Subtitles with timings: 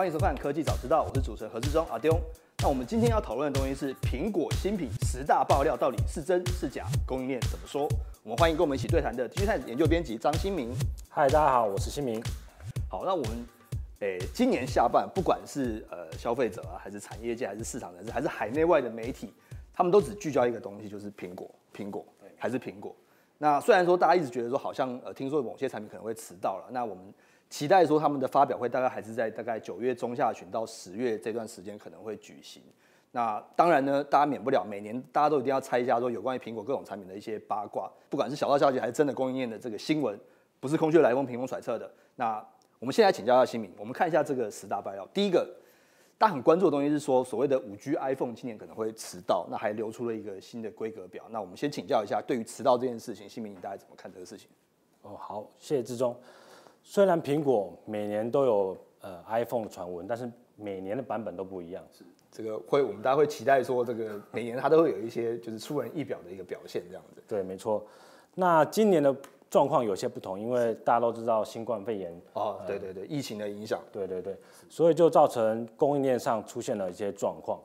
[0.00, 2.18] 欢迎收看《科技早知道》，我是主持人何志忠阿丢。
[2.62, 6.86] 那我们今天要讨论的东西是苹果新品十大爆料到底是真是假？
[7.06, 7.86] 供应链怎么说？
[8.22, 10.74] 我们欢迎跟我们一起对谈的 G 泰研究编辑张新明。
[11.10, 12.18] 嗨，大家好，我是新明。
[12.88, 13.46] 好，那我们
[13.98, 19.34] 诶、今年下半，不管是呃消费者啊，还是产业界，还是市场人士，还是海内外的媒体，
[19.74, 21.46] 他们都只聚焦一个东西，就是苹果，
[21.76, 22.02] 苹果，
[22.38, 22.96] 还是苹果。
[23.36, 27.04] 那虽然说大家一直觉得说，好像呃听说某些产品可能会迟到了，那我们
[27.50, 32.62] 期待说他们的发表会大概还是在大概九月中下旬到十月这段时间可能会举行。
[33.10, 40.16] 那当然呢，大家免不了每年大家都一定要猜一下说有关于苹果各种产品的一些八卦，不管是小道消息还是真的供应链的这个新闻，
[40.60, 41.90] 不是空穴来风、凭空揣测的。
[42.14, 42.40] 那
[42.78, 45.04] 我们现在请教一下新民，我们看一下这个十大爆料。
[45.12, 45.44] 第一个，
[46.16, 51.24] 大家很关注的东西是说，所谓的五 G iPhone 今年可能会迟到，那还流出了一个新的规格表。
[51.30, 54.48] 那我们先请教一下，对于迟到这件事情，新民你大概怎么看这个事情？
[55.02, 56.16] 哦，好，谢谢志忠。
[56.82, 61.82] 虽然苹果每年都有呃 iPhone 的传闻，但是每年的版本都不一样。
[61.92, 67.22] 是这个会，我们大家会期待说，这个每年它都会有一些就是出人意表的一个表现，这样子。
[67.26, 67.84] 对，没错。
[68.34, 69.14] 那今年的
[69.50, 74.36] 状况有些不同，因为大家都知道新冠肺炎，哦，对对对，疫情的影响，对对对，
[74.68, 77.60] 所以就造成供应链上出现了一些状况。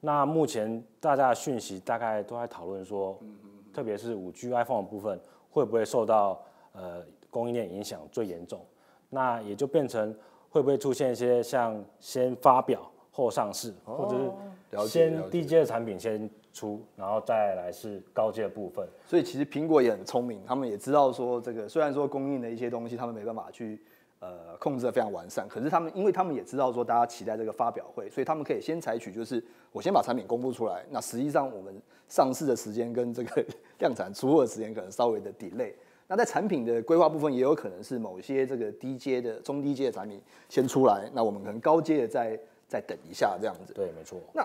[0.00, 3.16] 那目前大家的讯息大概都在讨论说，
[3.72, 5.18] 特别是五 G iPhone 的部分
[5.50, 6.42] 会不会受到
[6.72, 7.04] 呃
[7.38, 8.60] 供应链影响最严重？
[9.10, 10.12] 那也就变成
[10.50, 18.84] 会不会出现一些像先发表后上市，或者是先低阶的产品先出，然后再来是高阶的部分。
[19.06, 23.80] 所以其实苹果也很聪明，他们也知道说这个虽然说供应的一些东西他们没办法去
[24.18, 33.44] 呃控制的非常完善，可是他们因为他们也知道说大家期待这个发表会，所以他们可以先采取就是我先把产品公布出来，那实际上我们上市的时间跟这个
[33.78, 35.72] 量产出货的时间可能稍微的 delay。
[36.08, 43.72] 那在产品的规划部分，也有可能是某些这个低阶的、中低阶的产品先出来，那我们可能高阶的再再等一下这样子。
[43.74, 44.18] 对，没错。
[44.32, 44.44] 那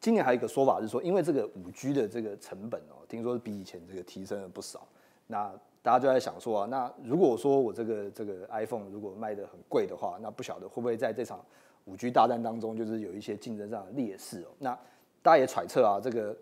[0.00, 4.86] 今年还有一个说法是说，因为这个五 G 的这个成本哦，听说比以前这个提升了不少。
[5.26, 5.52] 那
[5.82, 11.44] 大家就在想说啊，那如果说我这个这个 iPhone 如果卖的很贵的话，那不晓得会不会在这场
[11.86, 14.48] 五 G 大战当中，就是有一些竞争上的劣势哦。
[14.60, 14.78] 那
[15.20, 16.36] 大家也揣测啊，这个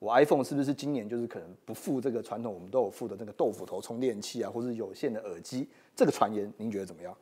[0.00, 5.68] 我 iPhone 是不是今年就是可能不附这个传统我们都有附的那个豆腐头充电器啊，或是有线的耳机？
[5.94, 7.14] 这个传言您觉得怎么样？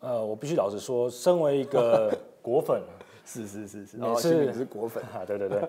[0.00, 2.82] 呃，我必须老实说，身为一个 果粉，
[3.24, 5.66] 是是是是，每哦，次新民是果粉， 啊，对对对。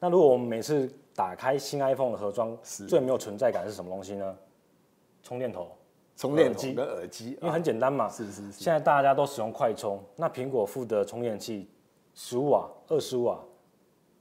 [0.00, 2.58] 那如果我们每次打开新 iPhone 的盒装，
[2.88, 4.36] 最没有存在感是什么东西呢？
[5.22, 5.68] 充电头，
[6.16, 8.08] 充电耳机头跟耳机，因为很简单嘛。
[8.08, 11.68] 是是是现在大家都使用快充，那苹果附的充电器，
[12.14, 13.38] 十五瓦、二十五瓦、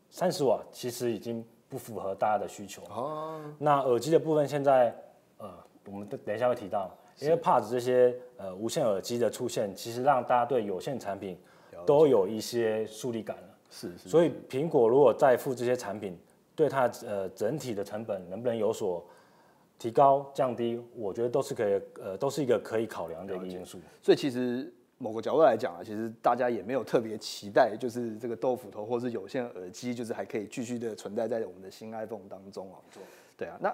[0.10, 1.44] 三十瓦，其实已经
[1.76, 2.82] 不符合大家的需求。
[2.84, 4.96] 哦，那耳机的部分，现在
[5.38, 5.52] 呃，
[5.88, 11.38] 我们等等一下会提到，因为 Pods 这些呃无线耳机的出现，其实让大家对有线产品
[11.86, 13.44] 都有一些疏离感了。
[13.70, 16.18] 是是，所以苹果如果再付这些产品，
[16.56, 19.06] 对它呃整体的成本能不能有所
[19.78, 23.78] 提高降低，我觉得都是可以呃都是一个可以考量的一个因素。
[24.02, 24.74] 所以其实
[25.06, 32.82] 某个角度来讲啊，其实大家也没有特别期待，就是这个豆腐头或是有线耳机，就是还可以继续的存在在我们的新 iPhone 当中哦。
[33.38, 33.72] 对啊，那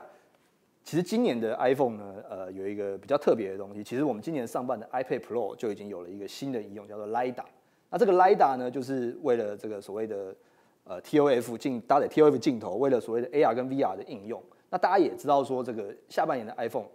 [0.84, 7.46] 其实今年的 iPhone 呢，呃，有一个比较特别的东西，其实我们今年上半的 iPad Pro 就已经有了一个新的应用，叫做 LiDAR。
[7.90, 10.36] 那这个 LiDAR 呢，就是为了这个所谓的
[10.84, 14.44] 呃 TOF 镜搭载 TOF 镜头，为了所谓的 AR 跟 VR 的应用。
[14.70, 16.88] 那大家也知道说，这个下半年的 iPhone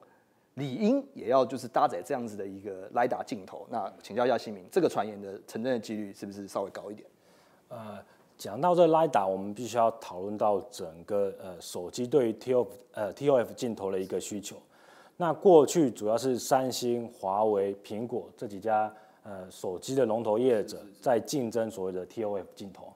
[0.57, 3.67] 理应也要就是搭载这样子的一个 LiDAR 镜头。
[3.71, 7.09] 那请教一下新民，这个传言的成真的几率是不是稍微高一点？
[7.69, 7.99] 呃，
[8.39, 14.57] 讲到这 LiDAR，我们必须要讨论到整个呃手机对于 TOF 呃 TOF 镜头的一个需求。
[15.19, 22.93] 那过去主要是三星、华为、苹果这几家呃手机的龙头业者在竞争所谓的 TOF 镜头，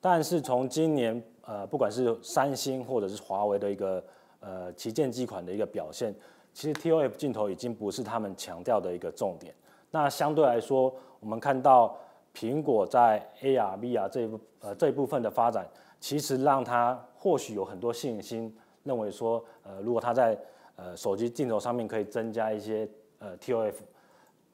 [0.00, 4.04] 但是从今年呃不管是三星或者是华为的一个
[4.40, 6.14] 呃旗舰机款的一个表现，
[6.52, 9.54] 其实 TOF 镜头已经不是他们强调的一个重点。
[9.90, 11.96] 那相对来说，我们看到
[12.34, 14.30] 苹果在 AR、VR 这一
[14.60, 15.66] 呃这一部分的发展，
[16.00, 18.54] 其实让它或许有很多信心，
[18.84, 20.38] 认为说呃如果它在
[20.76, 22.88] 呃手机镜头上面可以增加一些
[23.18, 23.74] 呃 TOF，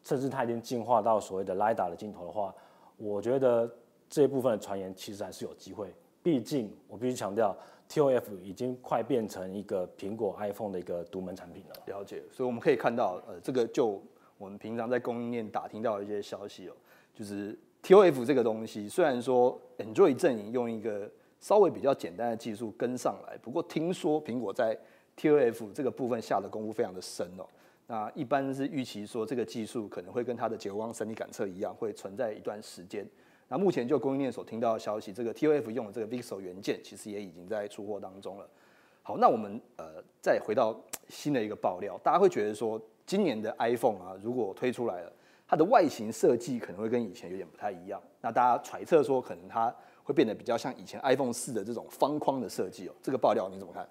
[0.02, 2.54] 甚至它已经进化到所谓的 LiDAR 的镜头的话，
[2.96, 3.70] 我觉得
[4.08, 5.94] 这一部分的传言其实还是有机会。
[6.20, 7.56] 毕竟我必须强调
[7.88, 11.74] ，TOF 已经快变成一个苹果 iPhone 的一个独门产品了。
[11.86, 14.02] 了解，所以我们可以看到，呃，这个就
[14.36, 16.72] 我们平常在供应链打听到的一些消息哦，
[17.14, 24.78] 就是 TOF 这个东西，虽然说 Android 阵营用一个稍微比较简单的技术跟上来，不过听说苹果在
[25.16, 27.46] TOF 这个部分下的功夫非常的深哦。
[27.86, 33.06] 那一般是预期说这个技术可能会跟它的结光生理感测一样，会存在一段时间。
[33.48, 38.46] 那目前就供应链所听到的消息，这个 TOF 用的这个 VIXEL 元件其实也已经在出货当中了。
[39.02, 40.78] 好，那我们呃再回到
[41.08, 45.12] 新的一个爆料，大家会觉得说今年的 iPhone 啊，如果推出来了，
[45.46, 47.98] 它的外形设计可能会跟以前有点不太一样。
[48.20, 49.74] 那大家揣测说，可能它
[50.04, 52.92] 会变得比较像以前 iPhone 四的这种方框的设计哦。
[53.02, 53.88] 这个爆料你怎么看？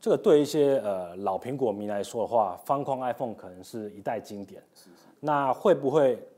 [0.00, 4.62] 这个对一些呃老苹果迷来说的话，方框 iPhone 可能是一代经典。
[5.20, 6.16] 那会不会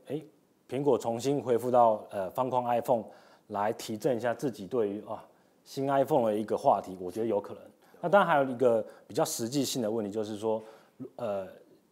[0.71, 3.03] 苹果重新恢复到呃方框 iPhone
[3.47, 5.21] 来提振一下自己对于啊
[5.65, 6.95] 新 iPhone 的一个话题？
[6.97, 7.61] 我觉得有可能。
[7.99, 10.63] 那当然还有一个比较实际性的问题，就是说
[11.17, 11.45] 呃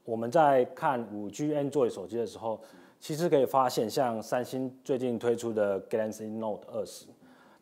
[0.05, 2.57] 我们在看五 G Android 手机的时候，
[3.01, 7.05] 其实可以发现，像三星最近推出的 Galaxy Note 二十，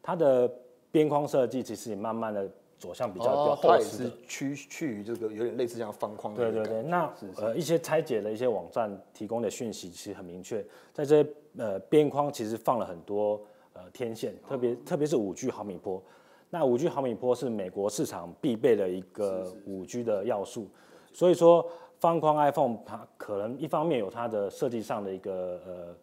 [0.04, 0.48] 它的
[0.92, 2.48] 边框设计其实也慢慢的。
[2.80, 6.52] 左向比较比较厚实的，趋趋于这个有点类似像方框的。
[6.52, 10.64] 对对对，那呃一些拆解的一些网站提供的讯息其实很明确，
[10.94, 13.42] 在这些呃边框其实放了很多
[13.74, 16.02] 呃天线，特别特别是五 G 毫米波。
[16.50, 20.68] 那五 G 毫米波是美国市场必备的一个五 G 的要素，
[21.12, 21.68] 所以说
[22.00, 25.96] 方框 iPhone 它可能一方面有它的设计上的一个呃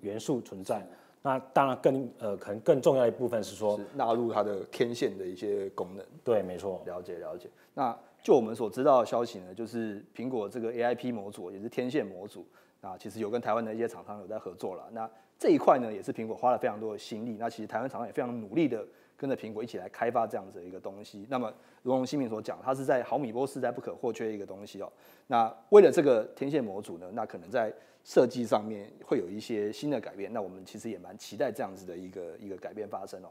[0.00, 0.86] 元素存在。
[1.26, 6.06] 那当然更呃可能更重要一部分是说纳入它的天线的一些功能。
[6.22, 6.80] 对，没错。
[6.86, 7.50] 了解了解。
[7.74, 12.46] 那就我们所知道的消息呢，就是苹果这个 AIP 模组也是天线模组，
[12.80, 14.88] 那其实有跟台湾的一些厂商有在合作了。
[14.92, 17.36] 那这一块呢，也是苹果花了非常多的心力。
[17.40, 18.86] 那其实台湾厂商也非常努力的
[19.16, 21.26] 跟着苹果一起来开发这样子的一个东西。
[21.28, 21.52] 那么
[21.82, 24.92] 如同新民所讲，它是在毫米波时代不可或缺的一个东西哦。
[25.26, 27.74] 那为了这个天线模组呢，那可能在
[28.06, 33.28] 设计上面会有一些新的改变，那我们其实也蛮期待这样子的一个一个改变发生哦。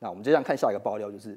[0.00, 1.36] 那我们接下来看下一个爆料，就是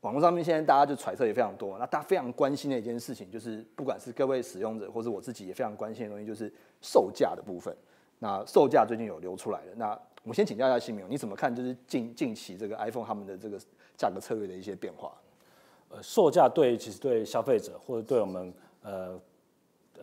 [0.00, 7.72] 网络上面现在大家就揣测也非常多，那大家非常关心的一件事情，就是不管是各位使用者或者我自己也非常关心的东西，就是售价的部分。
[8.18, 9.90] 那售价最近有流出来了，那
[10.24, 11.54] 我们先请教一下新明，你怎么看？
[11.54, 13.56] 就是近近期这个 iPhone 他们的这个
[13.96, 15.12] 价格策略的一些变化？
[15.88, 18.52] 呃，售价对其实对消费者或者对我们
[18.82, 19.16] 呃。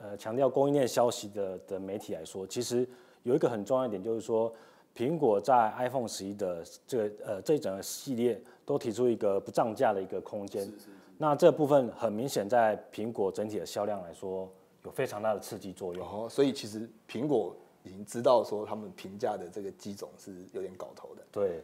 [0.02, 2.88] 呃，强调供应链消息的的媒体来说，其实
[3.24, 4.54] 有一个很重要一点，就是说，
[4.96, 10.64] 苹果在 iPhone 十一的这个呃这一整个系列都提出一个不涨价的一个空间。
[10.64, 10.86] 是是是。
[11.18, 14.50] 那这部分很明显，在苹果整体的销量来说，
[14.86, 16.08] 有非常大的刺激作用。
[16.08, 17.54] 哦，所以其实苹果
[17.84, 21.24] 已经知道说，他们评价的这个机种是有点搞头的。
[21.30, 21.62] 对，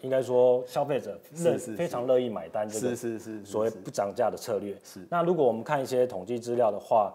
[0.00, 4.76] 应该说消费者乐非常乐意买单这个是是是所谓不涨价的策略。
[4.84, 5.04] 是。
[5.10, 7.12] 那如果我们看一些统计资料的话，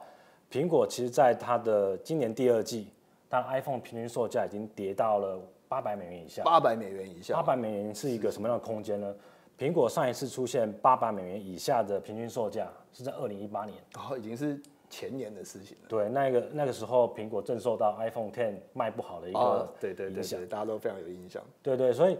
[0.53, 2.87] 苹果其实在它的今年第二季，
[3.27, 6.43] 它 iPhone 平均售价已经跌到了八百美元以下。
[6.43, 7.33] 八百美元以下。
[7.33, 9.15] 八百美元是一个什么样的空间呢？
[9.57, 14.61] 苹果上一次出现八百美元以下的平均售价是在二零一八年，哦，已经是
[14.91, 15.85] 前年的事情了。
[15.89, 21.41] 对，那个那个时候苹果正受到 iPhone Ten 卖不好的一个对对影响，大家都非常有印象。
[21.63, 22.17] 对对，所以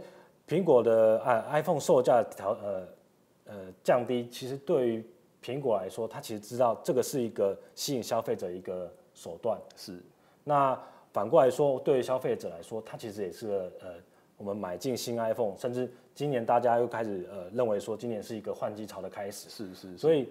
[0.48, 2.88] 苹果的啊 iPhone 售价调呃
[3.46, 5.06] 呃降低，其实对于
[5.44, 9.60] 苹果来说，它其实知道这个是一个吸引消费者一个手段。
[9.76, 10.00] 是，
[10.46, 10.80] 那
[11.12, 13.96] 反过来说，对于消费者来说，它其实也是个呃，
[14.38, 19.50] 我们买进新 iPhone，甚至今年大家又开始呃认为说，今年是一个换机潮的开始。
[19.50, 19.98] 是是。
[19.98, 20.30] 所以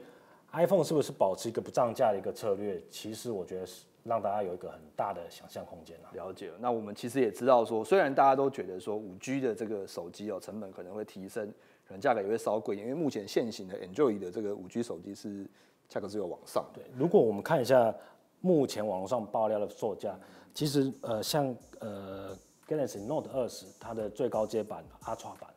[0.52, 2.82] iPhone 是不是保持一个不涨价的一个策略？
[2.90, 6.10] 其实我觉得是让大家有一个很大的想象空间啊。
[6.14, 6.50] 了解。
[6.58, 11.52] 那我们其实也知道说，虽然大家都觉得说五 G 的这个手机哦，成本可能会提升。
[11.92, 15.46] 可能价格也会稍贵，因为目前现行的 Enjoy 的这个五 G 手机是
[15.90, 16.64] 价格是有往上。
[16.72, 17.94] 对，如果我们看一下
[18.40, 20.18] 目前网络上爆料的售价，
[20.54, 22.34] 其实呃像呃
[22.66, 25.50] Galaxy Note 二十它的最高阶版 Ultra 版，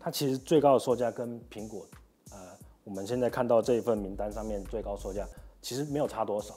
[0.00, 1.86] 它其实最高的售价跟苹果
[2.30, 2.38] 呃
[2.82, 5.28] 我们现在看到这一份名单上面最高售价
[5.60, 6.54] 其实没有差多少。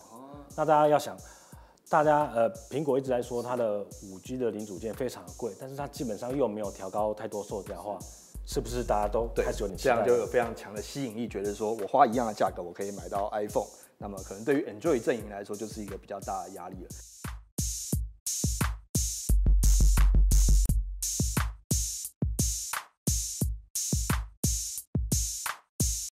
[0.55, 1.17] 那大家要想，
[1.89, 7.99] 大家呃苹果一直在说它的五 G 的零组件非常贵，但是它基本上又没有调高太多售价的话。
[8.51, 11.27] 是不是大家都开始有点这样就有非常强的吸引力？
[11.27, 13.67] 觉得说我花一样的价格，我可以买到 iPhone，
[13.99, 16.89] 那么可能对于 Enjoy 阵营来说，就是一个比较大的压力了。